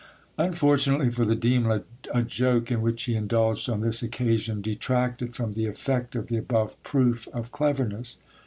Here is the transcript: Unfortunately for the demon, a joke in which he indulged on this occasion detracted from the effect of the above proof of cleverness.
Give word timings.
Unfortunately 0.39 1.11
for 1.11 1.25
the 1.25 1.35
demon, 1.35 1.83
a 2.11 2.23
joke 2.23 2.71
in 2.71 2.81
which 2.81 3.03
he 3.03 3.13
indulged 3.15 3.69
on 3.69 3.81
this 3.81 4.01
occasion 4.01 4.59
detracted 4.59 5.35
from 5.35 5.53
the 5.53 5.67
effect 5.67 6.15
of 6.15 6.25
the 6.27 6.37
above 6.37 6.75
proof 6.81 7.27
of 7.33 7.51
cleverness. 7.51 8.17